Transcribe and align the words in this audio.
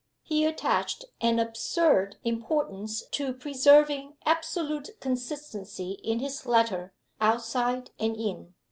He 0.23 0.45
attached 0.47 1.05
an 1.21 1.37
absurd 1.37 2.15
importance 2.23 3.03
to 3.11 3.33
preserving 3.35 4.17
absolute 4.25 4.99
consistency 4.99 5.91
in 6.03 6.17
his 6.17 6.47
letter, 6.47 6.95
outside 7.19 7.91
and 7.99 8.17
in. 8.17 8.55